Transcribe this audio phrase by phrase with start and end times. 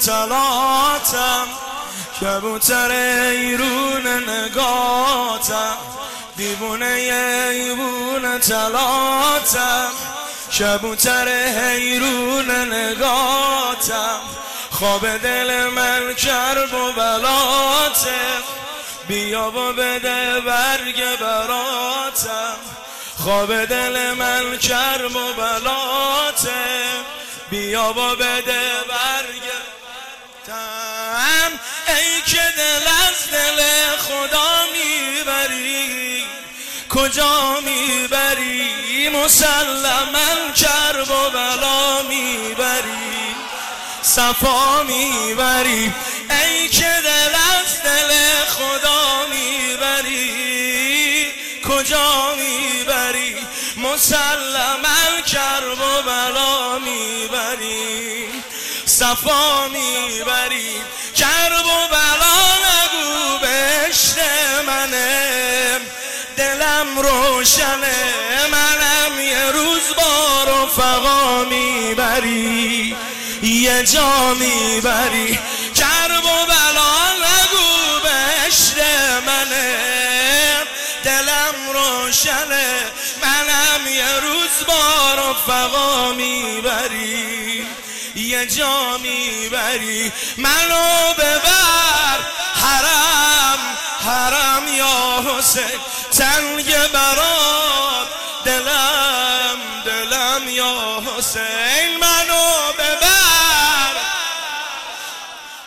[0.00, 1.46] تلاتم
[2.20, 5.76] کبوتر ایرون نگاتم
[6.36, 9.90] دیوونه ایوون تلاتم
[10.58, 14.20] کبوتر حیرون نگاتم
[14.70, 18.20] خواب دل من کرب و بلاته
[19.08, 22.56] بیا و بده برگ براتم
[23.18, 26.50] خواب دل من کرب و بلاته
[27.50, 29.09] بیا و بده تم
[31.90, 33.62] ای که دل از دل
[33.96, 36.24] خدا می‌بری
[36.88, 43.34] کجا می‌بری؟ مسلما کرب و بلا می‌بری
[44.02, 45.92] صفا می‌بری.
[46.30, 48.10] ای که دل از دل
[48.48, 50.30] خدا می‌بری
[51.68, 53.36] کجا می‌بری؟
[53.76, 58.28] مسلما کرب و بلا می‌بری
[58.86, 60.76] صفا می‌بری.
[61.20, 64.16] کرب و بلا نگو بهشت
[64.66, 65.80] منه.
[66.36, 68.14] دلم روشنه
[68.52, 72.96] منم یه روز با رفقا می‌بری
[73.42, 75.38] یه جا می‌بری.
[75.76, 78.76] کرب و بلا نگو بهشت
[79.26, 79.76] منه.
[81.04, 82.74] دلم روشنه
[83.22, 87.66] منم یه روز با رفقا می‌بری.
[88.20, 92.18] یه جا می‌بری منو ببر.
[92.54, 93.58] حرم
[94.04, 95.80] حرم یا حسین.
[96.18, 98.08] تنگ برات.
[98.44, 101.96] دلم دلم یا حسین.
[102.00, 103.96] منو ببر.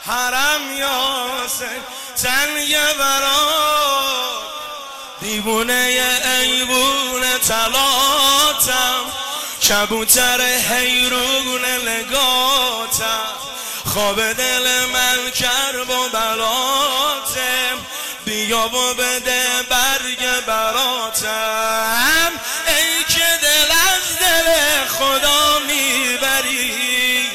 [0.08, 1.82] حرم یا حسین.
[2.24, 4.44] تنگ برات.
[5.22, 9.06] دیوونه ایوون تلاتم.
[9.70, 11.73] کبوتر حیرون
[12.94, 13.34] نگاتم
[13.86, 17.86] خواب دل من کرب و بلاتم.
[18.26, 22.32] بیا و بده برگ براتم.
[22.68, 27.30] ای که دل از دل خدا می‌بری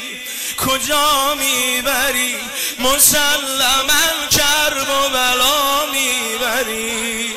[0.59, 2.37] کجا می‌بری؟
[2.79, 7.35] مسلما کرب و بلا می‌بری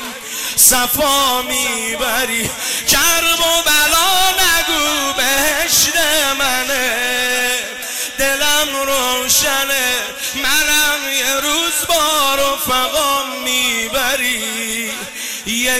[0.55, 2.51] صفا می‌بری.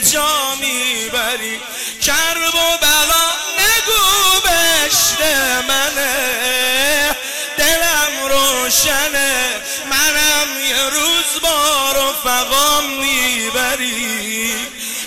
[0.01, 1.61] یه جا می‌بری
[2.01, 3.25] کرب و بلا
[3.57, 5.21] نگو بهشت
[5.67, 7.15] منه.
[7.57, 9.61] دلم روشنه.
[9.89, 14.55] منم یه روز با رفقام می‌بری.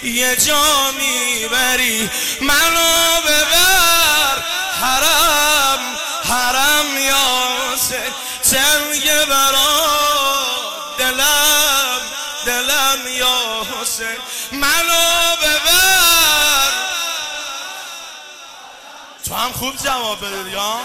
[0.02, 2.10] یه جا می‌بری.
[2.40, 4.42] منو ببر.
[4.80, 7.76] حرم حرم یا
[8.42, 9.86] سنگ برا.
[10.98, 12.00] دلم
[12.46, 13.64] دلم یا
[19.54, 20.80] خوب جواب بده یا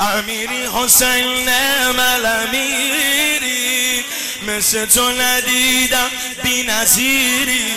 [0.00, 4.04] امیری حسین نعمل امیری
[4.46, 6.10] مثل تو ندیدم
[6.42, 7.74] بی نظیری.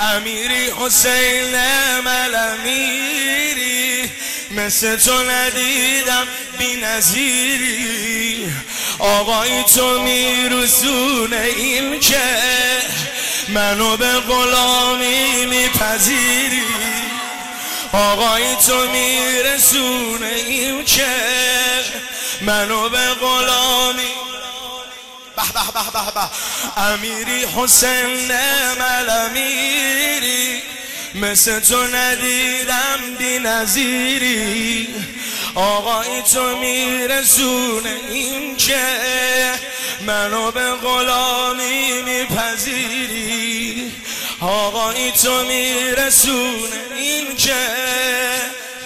[0.00, 4.10] امیری حسین نعمل امیری
[4.50, 6.26] مثل تو ندیدم
[6.58, 8.52] بی نظیری.
[8.98, 12.20] آقای تو میرسونه این که
[13.54, 16.62] منو به غلامی میپذیری؟
[17.92, 21.06] آقای تو میرسونه این که
[22.40, 24.02] منو به غلامی
[25.36, 26.82] به به به به به.
[26.82, 30.62] امیری حسین نعمل امیری.
[31.14, 34.88] مثل تو ندیدم بی نظیری.
[35.54, 38.86] آقای تو میرسونه این که
[40.06, 43.92] منو به غلامی میپذیری.
[44.40, 47.66] آقای تو میرسونه این که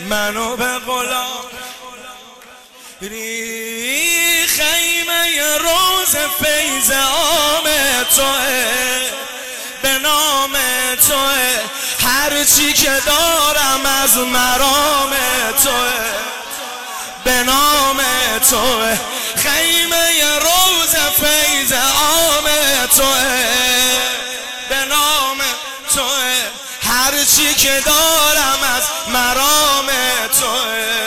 [0.08, 1.44] منو به غلام
[3.00, 7.64] ری خیمه روز فیض آم
[8.16, 9.10] توه.
[9.82, 10.52] به نام
[11.08, 11.60] توه.
[12.08, 15.10] هرچی که دارم از مرام
[15.64, 16.33] توه.
[17.24, 18.00] به نام
[18.50, 18.98] توه.
[19.36, 22.44] خیمه روز فیض آم
[22.96, 23.44] توه.
[24.68, 25.38] به نام
[25.94, 26.34] توه.
[26.82, 28.82] هرچی که دارم از
[29.12, 29.86] مرام
[30.40, 31.04] توه.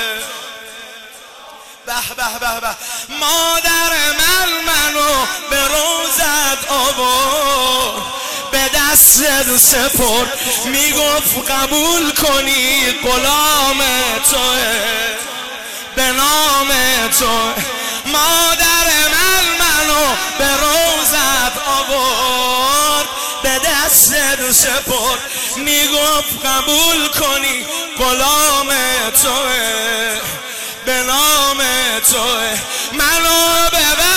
[1.86, 2.76] به به به به.
[3.20, 8.04] مادر من منو به روزت آورد.
[8.52, 10.40] به دست سپرد.
[10.66, 13.84] می‌گفت قبول کنی غلام
[14.32, 15.27] توه.
[15.98, 16.68] به نام
[17.20, 17.54] تو.
[18.06, 23.08] مادر من منو به روزت آورد
[23.44, 25.20] به دست سپرد.
[25.58, 27.66] می‌گفت قبول کنی
[28.00, 28.70] غلام
[29.24, 30.22] توه
[30.86, 31.58] به نام
[32.12, 32.58] توه.
[32.94, 34.17] منو ببر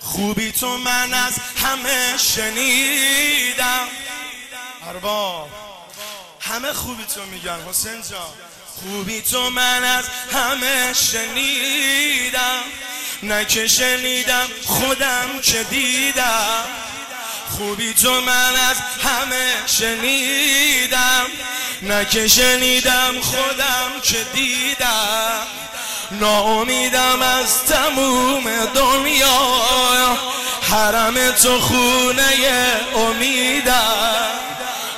[0.00, 3.88] خوبی تو من از همه شنیدم.
[4.88, 5.48] ارباب.
[6.40, 8.34] همه خوبی تو میگن حسین جان.
[8.82, 12.62] خوبی تو من از همه شنیدم.
[13.22, 16.64] نه که شنیدم خودم که دیدم.
[17.50, 21.26] خوبی تو من از همه شنیدم.
[21.82, 24.77] نه که شنیدم خودم که دیدم.
[26.20, 29.38] ناامیدم از تموم دنیا.
[30.70, 32.34] حرم تو خونه
[32.96, 34.30] امیدم.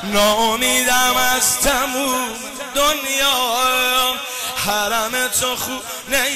[0.03, 2.29] ناامیدم از تموم
[2.75, 4.15] دنیا.
[4.67, 6.27] حرم تو خونه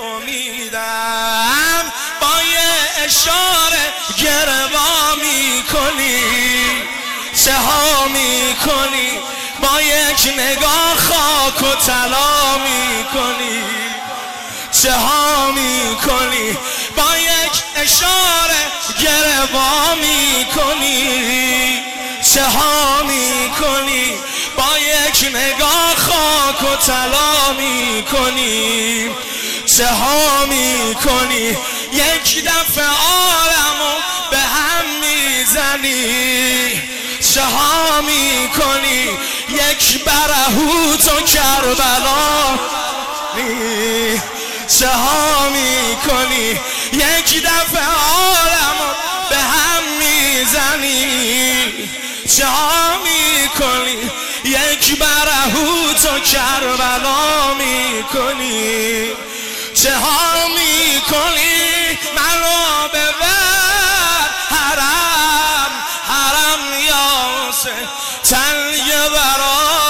[0.00, 1.92] امیدم.
[2.20, 6.22] با یه اشاره گروا می‌کنی.
[7.44, 9.18] چه ها می‌کنی؟
[9.62, 13.83] با یک نگاه خاک و طلا می‌کنی.
[14.82, 16.58] چه ها می‌کنی؟
[16.96, 18.62] با یک اشاره
[19.00, 21.80] گروا می‌کنی؟
[22.34, 24.12] چه ها می‌کنی؟
[24.56, 29.10] با یک نگاه خاک و طلا می‌کنی؟
[29.76, 31.56] چه ها می‌کنی؟
[31.92, 33.94] یک دفعه عالمو
[34.30, 36.82] به هم می‌زنی؟
[37.34, 39.18] چه ها می‌کنی؟
[39.48, 42.58] یک برهوت و کربلا
[44.68, 46.60] چه ها می‌کنی
[46.92, 48.92] یک دفعه عالمو
[49.30, 51.88] به هم می‌زنی.
[52.36, 54.10] چه ها می‌کنی
[54.44, 59.08] یک برهوت و کربلا می‌کنی.
[59.74, 65.70] چه ها می‌کنی منو ببر حرم
[66.08, 67.88] حرم یا حسین.
[68.30, 69.83] تنگ برات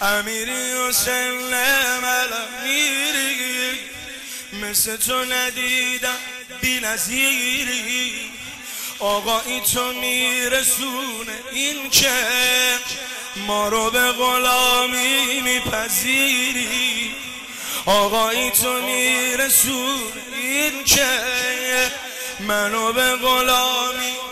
[0.00, 1.30] امیری حسین
[2.02, 2.32] مل
[2.64, 3.78] میری.
[4.62, 6.18] مثل تو ندیدم
[6.60, 8.12] بی نظیری.
[8.98, 12.12] آقایی تو میرسونه این که
[13.36, 17.14] ما رو به غلامی میپذیری.
[17.86, 21.06] آقایی تو میرسونه این که
[22.40, 24.27] منو به غلامی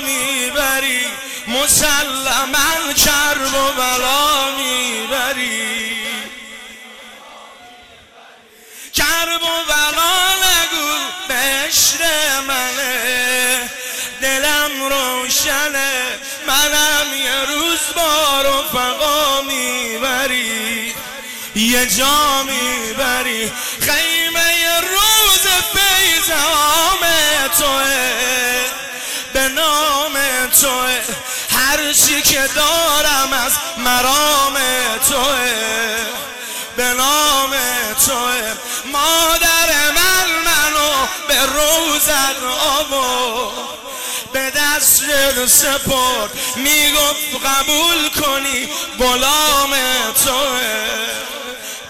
[0.00, 1.06] می‌بری؟
[1.48, 5.92] مسلما کرب و بلا می‌بری.
[8.94, 10.92] کرب و بلا نگو
[11.28, 13.70] بشر منه.
[14.22, 15.92] دلم روشنه
[16.46, 20.94] منم یه روز با رفقا می‌بری.
[21.54, 26.98] یه جا می‌بری خیمه روز پیزام
[27.58, 28.81] توه.
[29.32, 30.12] به نام
[30.60, 31.00] توه.
[31.50, 34.54] هر چی که دارم از مرام
[35.08, 35.52] توه.
[36.76, 37.50] به نام
[38.06, 38.54] توه.
[38.84, 42.42] مادر من منو به روزت
[42.78, 43.52] آورد.
[44.32, 45.02] به دست
[45.46, 46.30] سپرد.
[46.56, 49.70] می‌گفت قبول کنی غلام
[50.24, 51.12] توه.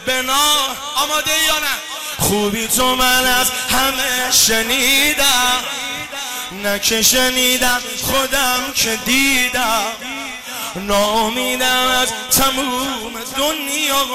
[0.07, 1.77] بنا آماده یا نه؟
[2.19, 5.65] خوبی تو من از همه شنیدم.
[6.53, 9.93] نه که شنیدم خودم که دیدم.
[10.77, 14.07] نامیدم از تموم دنیا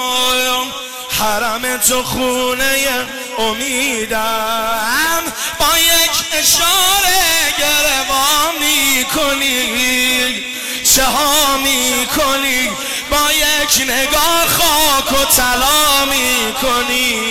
[1.20, 3.06] حرم تو خونه
[3.40, 5.24] امیدم.
[5.60, 10.44] با یک اشاره گروا می‌کنی.
[10.84, 12.70] چه ها می‌کنی؟
[13.12, 17.22] با یک نگاه خاک و طلا می‌کنی.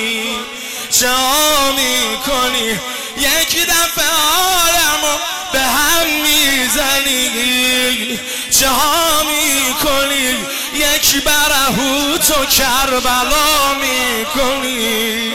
[0.91, 2.81] چه ها می‌کنی؟
[3.17, 4.86] یک دفعه هم
[6.77, 10.37] می‌زنی؟ چه ها می‌کنی؟
[10.75, 15.33] یک برهو تو کربلا می‌کنی.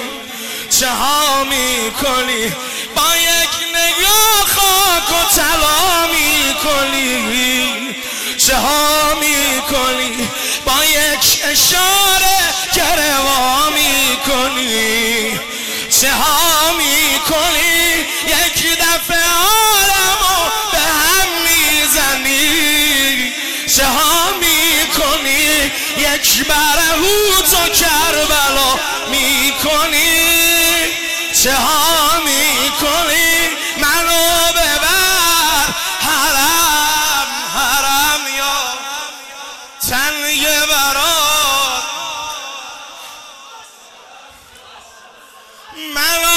[0.79, 2.53] چه ها می‌کنی؟
[2.95, 7.95] با یک نگاه خاک و طلا می‌کنی.
[8.37, 10.29] چه ها می‌کنی؟
[10.65, 12.39] با یک اشاره
[12.75, 15.39] گروا می‌کنی.
[16.01, 19.60] چه ها می‌کنی؟ یک دفعه
[31.43, 35.65] چه ها می‌کنی منو ببر.
[36.01, 38.57] حرم حرم یا
[39.89, 41.83] تنگ برات.
[45.95, 46.30] منو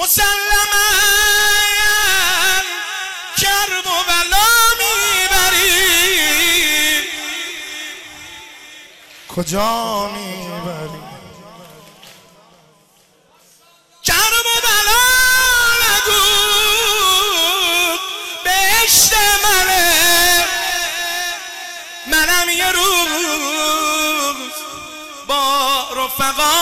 [0.00, 0.90] مسلما
[3.36, 4.48] کرب و بلا
[4.80, 5.80] می‌بری.
[9.36, 11.02] کجا می‌بری؟
[14.02, 15.02] کرب و بلا
[15.82, 16.24] نگو.
[18.44, 19.12] بهشت
[19.44, 20.44] منه.
[22.06, 23.10] منم یه روز
[25.26, 26.59] با رفقا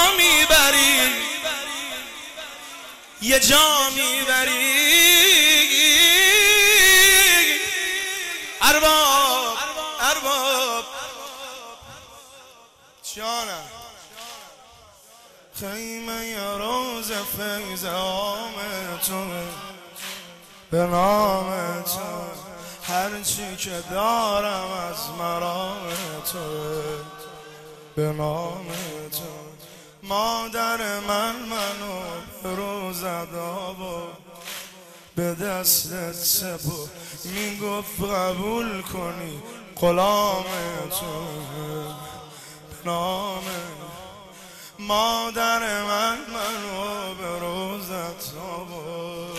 [3.22, 4.78] یه جا می‌بری.
[8.62, 9.56] ارباب
[10.00, 10.84] ارباب.
[13.16, 13.64] جانم.
[15.60, 17.84] خیمه ی روز فیض
[19.06, 19.26] تو
[20.70, 22.92] به نام تو.
[22.92, 25.92] هرچی که دارم از مرام
[26.32, 26.38] تو.
[27.96, 28.66] به نام
[29.12, 29.48] تو.
[30.02, 34.07] مادر من منو روز و
[35.17, 36.88] به دستت سپو
[37.25, 39.43] می‌گفت قبول کنی
[39.76, 40.45] غلام
[40.90, 41.26] تو
[42.85, 43.45] نام
[44.78, 49.38] مادر من منو به روزت آورد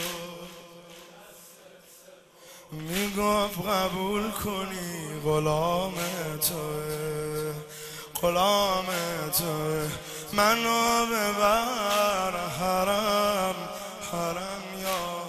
[2.71, 5.93] می‌گفت قبول کنی غلام
[6.41, 7.53] توه
[8.21, 8.85] غلام
[9.37, 9.89] توه
[10.33, 13.55] منو ببر حرم
[14.11, 15.21] حرم یا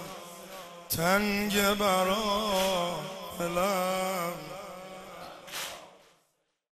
[0.89, 2.99] تنگ برا
[3.39, 4.40] دلم